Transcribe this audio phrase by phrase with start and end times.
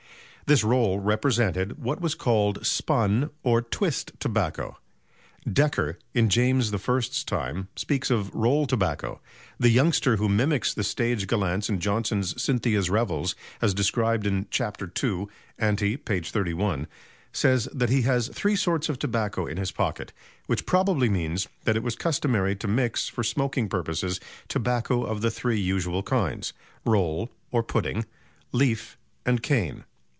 [0.47, 4.77] This roll represented what was called spun or twist tobacco.
[5.47, 9.21] Dekker, in James I's time, speaks of roll tobacco.
[9.61, 14.91] The youngster who mimics the stage gallants in Jonson's "Cynthia's Revels" as described in Chapter
[15.01, 15.27] II
[15.57, 16.85] (ante; page 31),
[17.31, 20.11] says that he has "three sorts of tobacco in his pocket,"
[20.47, 25.31] which probably means that it was customary to mix for smoking purposes tobacco of the
[25.31, 26.51] three usual kinds
[26.85, 28.05] roll (or pudding),
[28.51, 29.85] leaf and cane.